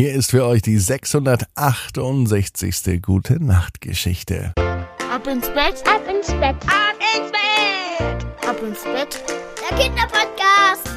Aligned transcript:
Hier 0.00 0.14
ist 0.14 0.30
für 0.30 0.46
euch 0.46 0.62
die 0.62 0.78
668. 0.78 3.02
Gute 3.02 3.34
Nacht 3.34 3.82
Geschichte. 3.82 4.54
Ab 4.56 5.26
ins 5.26 5.46
Bett, 5.48 5.86
ab 5.86 6.00
ins 6.08 6.28
Bett, 6.28 6.56
ab 6.66 6.96
ins 7.14 7.30
Bett, 7.30 8.24
ab 8.48 8.56
ins 8.66 8.82
Bett. 8.82 9.22
Der 9.60 9.76
Kinderpodcast. 9.76 10.89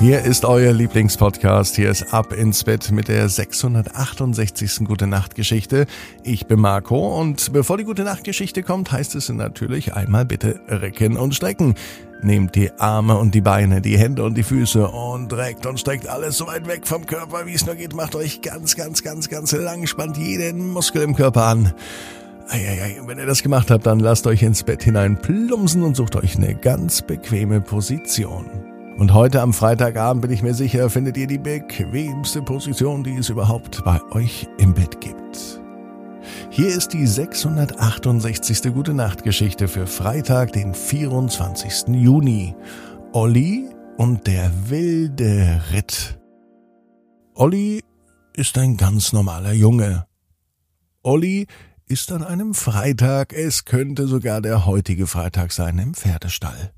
Hier 0.00 0.22
ist 0.22 0.46
euer 0.46 0.72
Lieblingspodcast. 0.72 1.76
Hier 1.76 1.90
ist 1.90 2.14
Ab 2.14 2.32
ins 2.32 2.64
Bett 2.64 2.90
mit 2.90 3.08
der 3.08 3.28
668. 3.28 4.86
Gute 4.86 5.06
Nacht 5.06 5.34
Geschichte. 5.34 5.84
Ich 6.22 6.46
bin 6.46 6.58
Marco 6.58 7.20
und 7.20 7.52
bevor 7.52 7.76
die 7.76 7.84
Gute 7.84 8.02
Nacht 8.02 8.24
Geschichte 8.24 8.62
kommt, 8.62 8.92
heißt 8.92 9.14
es 9.14 9.28
natürlich 9.28 9.92
einmal 9.92 10.24
bitte 10.24 10.58
recken 10.68 11.18
und 11.18 11.34
strecken. 11.34 11.74
Nehmt 12.22 12.54
die 12.54 12.72
Arme 12.78 13.18
und 13.18 13.34
die 13.34 13.42
Beine, 13.42 13.82
die 13.82 13.98
Hände 13.98 14.24
und 14.24 14.38
die 14.38 14.42
Füße 14.42 14.88
und 14.88 15.34
reckt 15.34 15.66
und 15.66 15.78
streckt 15.78 16.08
alles 16.08 16.38
so 16.38 16.46
weit 16.46 16.66
weg 16.66 16.86
vom 16.86 17.04
Körper, 17.04 17.44
wie 17.44 17.52
es 17.52 17.66
nur 17.66 17.74
geht. 17.74 17.94
Macht 17.94 18.14
euch 18.14 18.40
ganz, 18.40 18.76
ganz, 18.76 19.02
ganz, 19.02 19.28
ganz 19.28 19.52
lang, 19.52 19.86
spannt 19.86 20.16
jeden 20.16 20.70
Muskel 20.70 21.02
im 21.02 21.14
Körper 21.14 21.44
an. 21.44 21.74
Eieiei, 22.48 23.02
wenn 23.04 23.18
ihr 23.18 23.26
das 23.26 23.42
gemacht 23.42 23.70
habt, 23.70 23.84
dann 23.84 24.00
lasst 24.00 24.26
euch 24.26 24.42
ins 24.42 24.62
Bett 24.62 24.82
hinein 24.82 25.20
plumpsen 25.20 25.82
und 25.82 25.94
sucht 25.94 26.16
euch 26.16 26.36
eine 26.36 26.54
ganz 26.54 27.02
bequeme 27.02 27.60
Position. 27.60 28.69
Und 28.98 29.14
heute 29.14 29.40
am 29.40 29.52
Freitagabend 29.54 30.22
bin 30.22 30.30
ich 30.30 30.42
mir 30.42 30.54
sicher, 30.54 30.90
findet 30.90 31.16
ihr 31.16 31.26
die 31.26 31.38
bequemste 31.38 32.42
Position, 32.42 33.02
die 33.02 33.16
es 33.16 33.30
überhaupt 33.30 33.82
bei 33.84 34.00
euch 34.12 34.46
im 34.58 34.74
Bett 34.74 35.00
gibt. 35.00 35.60
Hier 36.50 36.68
ist 36.68 36.92
die 36.92 37.06
668. 37.06 38.72
Gute 38.74 38.92
Nacht 38.92 39.22
Geschichte 39.22 39.68
für 39.68 39.86
Freitag, 39.86 40.52
den 40.52 40.74
24. 40.74 41.88
Juni. 41.88 42.54
Olli 43.12 43.68
und 43.96 44.26
der 44.26 44.50
wilde 44.68 45.62
Ritt. 45.72 46.18
Olli 47.34 47.82
ist 48.34 48.58
ein 48.58 48.76
ganz 48.76 49.12
normaler 49.12 49.52
Junge. 49.52 50.06
Olli 51.02 51.46
ist 51.86 52.12
an 52.12 52.22
einem 52.22 52.54
Freitag, 52.54 53.32
es 53.32 53.64
könnte 53.64 54.06
sogar 54.06 54.40
der 54.40 54.66
heutige 54.66 55.06
Freitag 55.06 55.52
sein, 55.52 55.78
im 55.78 55.94
Pferdestall. 55.94 56.72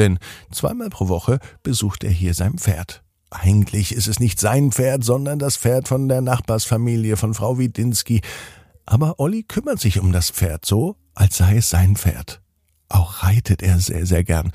Denn 0.00 0.18
zweimal 0.50 0.88
pro 0.88 1.08
Woche 1.08 1.40
besucht 1.62 2.04
er 2.04 2.10
hier 2.10 2.32
sein 2.32 2.56
Pferd. 2.56 3.02
Eigentlich 3.28 3.94
ist 3.94 4.06
es 4.06 4.18
nicht 4.18 4.40
sein 4.40 4.72
Pferd, 4.72 5.04
sondern 5.04 5.38
das 5.38 5.58
Pferd 5.58 5.88
von 5.88 6.08
der 6.08 6.22
Nachbarsfamilie 6.22 7.18
von 7.18 7.34
Frau 7.34 7.58
Widinski. 7.58 8.22
Aber 8.86 9.20
Olli 9.20 9.42
kümmert 9.42 9.78
sich 9.78 10.00
um 10.00 10.10
das 10.10 10.30
Pferd 10.30 10.64
so, 10.64 10.96
als 11.14 11.36
sei 11.36 11.58
es 11.58 11.68
sein 11.68 11.96
Pferd. 11.96 12.40
Auch 12.88 13.22
reitet 13.24 13.62
er 13.62 13.78
sehr, 13.78 14.06
sehr 14.06 14.24
gern. 14.24 14.52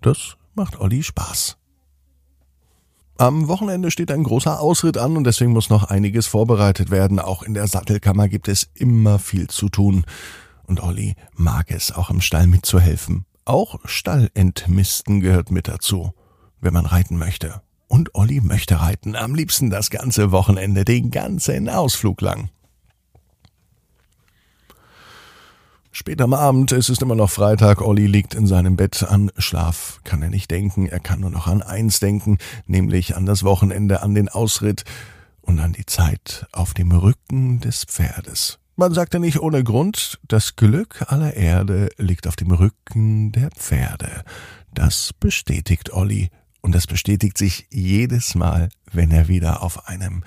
Das 0.00 0.36
macht 0.54 0.80
Olli 0.80 1.02
Spaß. 1.02 1.56
Am 3.18 3.48
Wochenende 3.48 3.90
steht 3.90 4.12
ein 4.12 4.22
großer 4.22 4.60
Ausritt 4.60 4.96
an 4.96 5.16
und 5.16 5.24
deswegen 5.24 5.50
muss 5.50 5.70
noch 5.70 5.90
einiges 5.90 6.28
vorbereitet 6.28 6.92
werden. 6.92 7.18
Auch 7.18 7.42
in 7.42 7.54
der 7.54 7.66
Sattelkammer 7.66 8.28
gibt 8.28 8.46
es 8.46 8.68
immer 8.74 9.18
viel 9.18 9.48
zu 9.48 9.68
tun. 9.68 10.04
Und 10.68 10.80
Olli 10.80 11.16
mag 11.34 11.72
es, 11.72 11.90
auch 11.90 12.10
im 12.10 12.20
Stall 12.20 12.46
mitzuhelfen. 12.46 13.26
Auch 13.46 13.78
Stallentmisten 13.84 15.20
gehört 15.20 15.50
mit 15.50 15.68
dazu, 15.68 16.12
wenn 16.60 16.72
man 16.72 16.86
reiten 16.86 17.18
möchte. 17.18 17.60
Und 17.88 18.14
Olli 18.14 18.40
möchte 18.40 18.80
reiten, 18.80 19.16
am 19.16 19.34
liebsten 19.34 19.68
das 19.68 19.90
ganze 19.90 20.32
Wochenende, 20.32 20.86
den 20.86 21.10
ganzen 21.10 21.68
Ausflug 21.68 22.22
lang. 22.22 22.48
Spät 25.92 26.20
am 26.22 26.32
Abend, 26.34 26.72
es 26.72 26.88
ist 26.88 27.02
immer 27.02 27.14
noch 27.14 27.30
Freitag, 27.30 27.80
Olli 27.82 28.06
liegt 28.06 28.34
in 28.34 28.46
seinem 28.46 28.76
Bett. 28.76 29.04
An 29.04 29.30
Schlaf 29.36 30.00
kann 30.02 30.22
er 30.22 30.30
nicht 30.30 30.50
denken, 30.50 30.86
er 30.86 30.98
kann 30.98 31.20
nur 31.20 31.30
noch 31.30 31.46
an 31.46 31.62
eins 31.62 32.00
denken, 32.00 32.38
nämlich 32.66 33.14
an 33.14 33.26
das 33.26 33.44
Wochenende, 33.44 34.02
an 34.02 34.14
den 34.14 34.28
Ausritt 34.28 34.84
und 35.42 35.60
an 35.60 35.72
die 35.74 35.86
Zeit 35.86 36.46
auf 36.50 36.74
dem 36.74 36.90
Rücken 36.90 37.60
des 37.60 37.84
Pferdes. 37.84 38.58
Man 38.76 38.92
sagte 38.92 39.20
nicht 39.20 39.38
ohne 39.38 39.62
Grund, 39.62 40.18
das 40.26 40.56
Glück 40.56 41.04
aller 41.06 41.34
Erde 41.34 41.90
liegt 41.96 42.26
auf 42.26 42.34
dem 42.34 42.50
Rücken 42.50 43.30
der 43.30 43.50
Pferde. 43.50 44.24
Das 44.72 45.12
bestätigt 45.12 45.92
Olli 45.92 46.30
und 46.60 46.74
das 46.74 46.88
bestätigt 46.88 47.38
sich 47.38 47.68
jedes 47.70 48.34
Mal, 48.34 48.68
wenn 48.90 49.12
er 49.12 49.28
wieder 49.28 49.62
auf 49.62 49.86
einem 49.86 50.24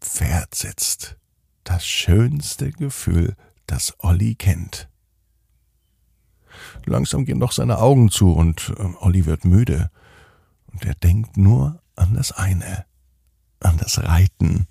Pferd 0.00 0.54
sitzt. 0.54 1.18
Das 1.64 1.86
schönste 1.86 2.72
Gefühl, 2.72 3.36
das 3.66 3.94
Olli 3.98 4.36
kennt. 4.36 4.88
Langsam 6.86 7.26
gehen 7.26 7.40
doch 7.40 7.52
seine 7.52 7.76
Augen 7.76 8.10
zu 8.10 8.32
und 8.32 8.72
äh, 8.78 8.84
Olli 9.00 9.26
wird 9.26 9.44
müde. 9.44 9.90
Und 10.66 10.86
er 10.86 10.94
denkt 10.94 11.36
nur 11.36 11.82
an 11.94 12.14
das 12.14 12.32
eine, 12.32 12.86
an 13.60 13.76
das 13.76 14.02
Reiten. 14.02 14.66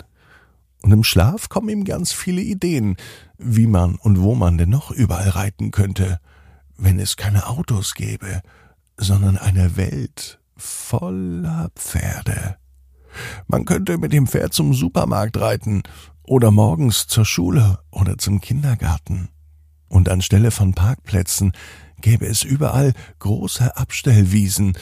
Und 0.82 0.92
im 0.92 1.04
Schlaf 1.04 1.50
kommen 1.50 1.70
ihm 1.70 1.84
ganz 1.84 2.12
viele 2.12 2.42
Ideen, 2.42 2.98
wie 3.38 3.68
man 3.68 3.96
und 3.96 4.22
wo 4.22 4.36
man 4.36 4.58
denn 4.58 4.70
noch 4.70 4.92
überall 4.92 5.30
reiten 5.30 5.72
könnte, 5.72 6.20
wenn 6.78 7.00
es 7.00 7.18
keine 7.18 7.48
Autos 7.48 7.94
gäbe, 7.94 8.42
sondern 8.98 9.38
eine 9.38 9.78
Welt 9.78 10.40
voller 10.58 11.70
Pferde. 11.76 12.58
Man 13.48 13.66
könnte 13.66 13.98
mit 13.98 14.14
dem 14.14 14.28
Pferd 14.28 14.54
zum 14.54 14.74
Supermarkt 14.74 15.40
reiten 15.40 15.84
oder 16.24 16.50
morgens 16.50 17.08
zur 17.08 17.26
Schule 17.26 17.80
oder 17.92 18.18
zum 18.18 18.42
Kindergarten. 18.42 19.30
Und 19.88 20.10
anstelle 20.10 20.52
von 20.52 20.74
Parkplätzen 20.74 21.52
gäbe 22.00 22.26
es 22.26 22.44
überall 22.44 22.94
große 23.20 23.76
Abstellwiesen, 23.76 24.78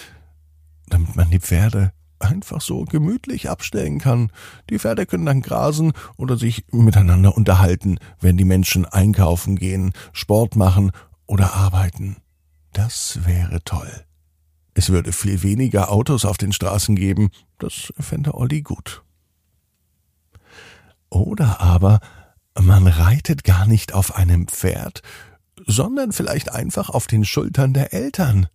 damit 0.88 1.16
man 1.16 1.30
die 1.30 1.40
Pferde 1.40 1.92
einfach 2.20 2.62
so 2.62 2.86
gemütlich 2.86 3.50
abstellen 3.50 4.00
kann. 4.00 4.32
Die 4.70 4.80
Pferde 4.80 5.06
können 5.06 5.26
dann 5.26 5.42
grasen 5.42 5.94
oder 6.18 6.38
sich 6.38 6.66
miteinander 6.72 7.36
unterhalten, 7.36 7.98
wenn 8.20 8.38
die 8.38 8.46
Menschen 8.46 8.86
einkaufen 8.86 9.56
gehen, 9.56 9.94
Sport 10.14 10.56
machen 10.56 10.92
oder 11.26 11.54
arbeiten. 11.54 12.18
Das 12.74 13.20
wäre 13.26 13.64
toll. 13.64 13.92
Es 14.74 14.90
würde 14.90 15.12
viel 15.12 15.44
weniger 15.44 15.92
Autos 15.92 16.26
auf 16.26 16.38
den 16.38 16.54
Straßen 16.54 16.96
geben, 16.96 17.32
das 17.58 17.92
fände 18.00 18.36
Olli 18.36 18.62
gut. 18.62 19.04
Oder 21.10 21.60
aber 21.60 22.00
man 22.60 22.88
reitet 22.88 23.44
gar 23.44 23.66
nicht 23.66 23.94
auf 23.94 24.16
einem 24.16 24.48
Pferd, 24.48 25.02
sondern 25.66 26.12
vielleicht 26.12 26.52
einfach 26.52 26.90
auf 26.90 27.08
den 27.08 27.26
Schultern 27.26 27.74
der 27.74 27.94
Eltern. 27.94 28.48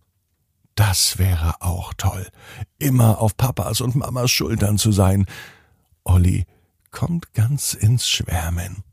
Das 0.75 1.17
wäre 1.17 1.61
auch 1.61 1.93
toll, 1.93 2.27
immer 2.79 3.19
auf 3.21 3.37
Papas 3.37 3.79
und 3.79 3.95
Mamas 3.95 4.29
Schultern 4.29 4.77
zu 4.77 4.91
sein. 4.91 5.25
Olli 6.03 6.45
kommt 6.91 7.33
ganz 7.33 7.73
ins 7.73 8.07
Schwärmen. 8.07 8.83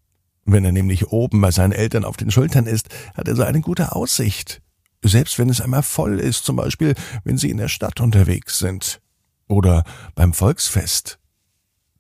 Wenn 0.45 0.65
er 0.65 0.73
nämlich 0.73 1.09
oben 1.09 1.41
bei 1.41 1.51
seinen 1.51 1.73
Eltern 1.73 2.05
auf 2.05 2.17
den 2.17 2.31
Schultern 2.31 2.67
ist, 2.67 2.89
hat 3.15 3.27
er 3.27 3.35
so 3.35 3.43
eine 3.43 3.61
gute 3.61 3.93
Aussicht. 3.93 4.63
Selbst 5.05 5.39
wenn 5.39 5.49
es 5.49 5.61
einmal 5.61 5.83
voll 5.83 6.21
ist, 6.21 6.45
zum 6.45 6.57
Beispiel, 6.57 6.95
wenn 7.25 7.37
sie 7.37 7.51
in 7.51 7.57
der 7.57 7.69
Stadt 7.69 8.01
unterwegs 8.01 8.59
sind. 8.59 9.01
Oder 9.49 9.83
beim 10.15 10.33
Volksfest. 10.33 11.19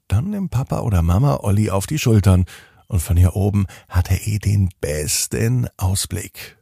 Dann 0.06 0.30
nimmt 0.30 0.50
Papa 0.52 0.80
oder 0.80 1.02
Mama 1.02 1.40
Olli 1.42 1.70
auf 1.70 1.86
die 1.86 1.98
Schultern 1.98 2.44
und 2.86 3.00
von 3.00 3.16
hier 3.16 3.34
oben 3.34 3.66
hat 3.88 4.10
er 4.10 4.26
eh 4.26 4.38
den 4.38 4.70
besten 4.80 5.68
Ausblick. 5.76 6.56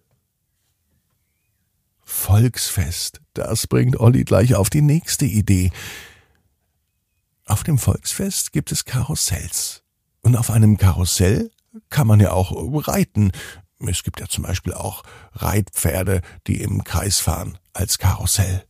Volksfest, 2.11 3.21
das 3.35 3.67
bringt 3.67 3.99
Olli 3.99 4.25
gleich 4.25 4.55
auf 4.55 4.69
die 4.69 4.83
nächste 4.83 5.25
Idee. 5.25 5.71
Auf 7.47 7.63
dem 7.63 7.79
Volksfest 7.79 8.53
gibt 8.53 8.73
es 8.73 8.85
Karussells. 8.85 9.83
Und 10.21 10.37
auf 10.37 10.51
einem 10.51 10.77
Karussell 10.77 11.51
kann 11.89 12.07
man 12.07 12.21
ja 12.21 12.33
auch 12.33 12.53
reiten. 12.87 13.33
Es 13.79 14.03
gibt 14.03 14.21
ja 14.21 14.27
zum 14.29 14.45
Beispiel 14.45 14.75
auch 14.75 15.05
Reitpferde, 15.33 16.21
die 16.47 16.61
im 16.61 16.85
Kreis 16.85 17.21
fahren, 17.21 17.57
als 17.73 17.99
Karussell. 17.99 18.65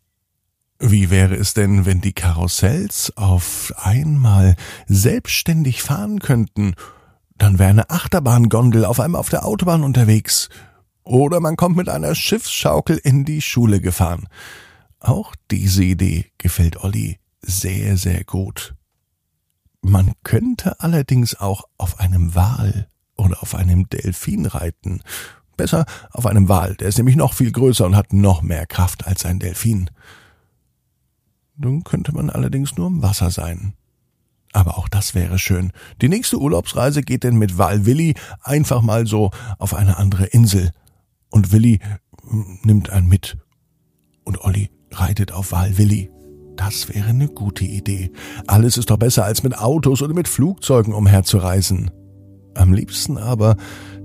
Wie 0.79 1.11
wäre 1.11 1.35
es 1.35 1.55
denn, 1.55 1.87
wenn 1.87 2.01
die 2.01 2.13
Karussells 2.13 3.17
auf 3.17 3.73
einmal 3.77 4.55
selbstständig 4.87 5.83
fahren 5.83 6.21
könnten 6.21 6.75
dann 7.41 7.59
wäre 7.59 7.71
eine 7.71 7.89
Achterbahngondel 7.89 8.85
auf 8.85 9.01
einmal 9.01 9.19
auf 9.19 9.31
der 9.31 9.47
Autobahn 9.47 9.83
unterwegs. 9.83 10.51
Oder 11.11 11.41
man 11.41 11.57
kommt 11.57 11.77
mit 11.77 11.89
einer 11.89 12.15
Schiffsschaukel 12.15 12.97
in 12.97 13.25
die 13.25 13.41
Schule 13.41 13.81
gefahren. 13.81 14.29
Auch 15.01 15.35
diese 15.51 15.83
Idee 15.83 16.27
gefällt 16.39 16.85
Olli 16.85 17.19
sehr, 17.43 17.97
sehr 17.97 18.23
gut. 18.23 18.77
Man 19.83 20.13
könnte 20.23 20.79
allerdings 20.79 21.35
auch 21.35 21.65
auf 21.79 21.99
einem 21.99 22.37
Wal 22.37 22.89
oder 23.17 23.43
auf 23.43 23.57
einem 23.57 23.89
Delfin 23.89 24.47
reiten. 24.47 25.03
Besser 25.57 25.85
auf 26.13 26.27
einem 26.27 26.49
Wal, 26.49 26.77
der 26.77 26.87
ist 26.87 26.99
nämlich 26.99 27.17
noch 27.17 27.35
viel 27.35 27.51
größer 27.51 27.87
und 27.87 27.97
hat 27.97 28.13
noch 28.13 28.43
mehr 28.43 28.69
Kraft 28.69 29.09
als 29.09 29.27
ein 29.27 29.41
Delfin. 29.41 29.91
Nun 31.57 31.83
könnte 31.83 32.13
man 32.13 32.31
allerdings 32.31 32.77
nur 32.77 32.87
im 32.87 33.03
Wasser 33.03 33.33
sein. 33.33 33.75
Aber 34.53 34.79
auch 34.79 34.89
das 34.89 35.17
wäre 35.17 35.41
schön. 35.41 35.73
Die 36.03 36.09
nächste 36.09 36.39
Urlaubsreise 36.39 37.03
geht 37.03 37.25
denn 37.25 37.35
mit 37.35 37.59
Val 37.59 37.85
Willi 37.85 38.15
einfach 38.43 38.81
mal 38.81 39.09
so 39.09 39.33
auf 39.59 39.75
eine 39.75 39.97
andere 39.97 40.27
Insel. 40.27 40.71
Und 41.31 41.53
Willi 41.53 41.79
hm, 42.29 42.59
nimmt 42.65 42.91
einen 42.91 43.09
mit. 43.09 43.39
Und 44.25 44.45
Olli 44.45 44.71
reitet 44.93 45.33
auf 45.33 45.53
Val 45.53 45.79
Willi. 45.79 46.11
Das 46.57 46.89
wäre 46.89 47.09
eine 47.09 47.29
gute 47.29 47.65
Idee. 47.65 48.11
Alles 48.47 48.77
ist 48.77 48.91
doch 48.91 48.99
besser, 48.99 49.25
als 49.25 49.43
mit 49.43 49.57
Autos 49.59 50.03
oder 50.03 50.13
mit 50.13 50.29
Flugzeugen 50.29 50.93
umherzureisen. 50.93 51.91
Am 52.55 52.73
liebsten 52.73 53.17
aber 53.17 53.57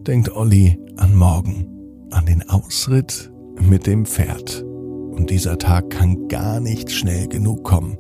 denkt 0.07 0.31
Olli 0.31 0.79
an 0.97 1.15
morgen, 1.15 1.67
an 2.11 2.25
den 2.25 2.47
Ausritt 2.49 3.31
mit 3.59 3.87
dem 3.87 4.05
Pferd. 4.05 4.63
Und 4.63 5.29
dieser 5.29 5.57
Tag 5.57 5.89
kann 5.89 6.27
gar 6.27 6.59
nicht 6.59 6.91
schnell 6.91 7.27
genug 7.27 7.63
kommen. 7.63 7.97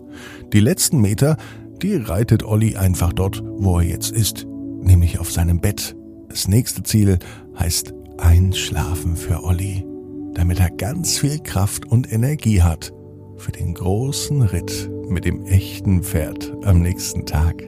Die 0.53 0.59
letzten 0.59 1.01
Meter, 1.01 1.37
die 1.81 1.95
reitet 1.95 2.43
Olli 2.43 2.77
einfach 2.77 3.13
dort, 3.13 3.41
wo 3.57 3.79
er 3.79 3.85
jetzt 3.85 4.11
ist, 4.11 4.45
nämlich 4.81 5.19
auf 5.19 5.31
seinem 5.31 5.59
Bett. 5.59 5.95
Das 6.29 6.47
nächste 6.47 6.83
Ziel 6.83 7.19
heißt 7.57 7.93
Einschlafen 8.17 9.15
für 9.15 9.43
Olli, 9.43 9.85
damit 10.33 10.59
er 10.59 10.69
ganz 10.69 11.17
viel 11.17 11.39
Kraft 11.39 11.85
und 11.91 12.11
Energie 12.11 12.61
hat 12.61 12.93
für 13.37 13.51
den 13.51 13.73
großen 13.73 14.41
Ritt 14.41 14.89
mit 15.09 15.25
dem 15.25 15.45
echten 15.45 16.03
Pferd 16.03 16.53
am 16.63 16.81
nächsten 16.81 17.25
Tag. 17.25 17.63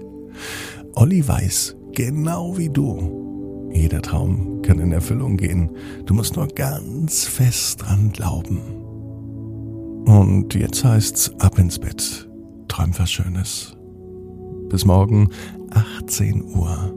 Olli 0.95 1.27
weiß, 1.27 1.75
genau 1.93 2.57
wie 2.57 2.69
du, 2.69 3.69
jeder 3.71 4.01
Traum 4.01 4.61
kann 4.61 4.79
in 4.79 4.91
Erfüllung 4.91 5.37
gehen. 5.37 5.69
Du 6.05 6.13
musst 6.13 6.35
nur 6.35 6.47
ganz 6.47 7.25
fest 7.25 7.83
dran 7.83 8.11
glauben. 8.11 8.59
Und 10.05 10.55
jetzt 10.55 10.83
heißt's 10.83 11.31
ab 11.39 11.59
ins 11.59 11.77
Bett. 11.77 12.29
Träum 12.67 12.91
was 12.97 13.11
Schönes. 13.11 13.77
Bis 14.69 14.85
morgen 14.85 15.29
18 15.71 16.43
Uhr. 16.55 16.93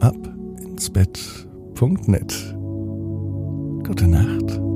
Ab 0.00 0.16
ins 0.62 0.90
Bett.net. 0.90 2.59
Gute 3.90 4.06
Nacht. 4.06 4.69